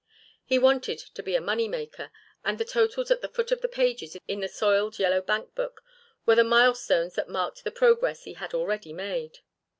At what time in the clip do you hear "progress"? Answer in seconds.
7.69-8.23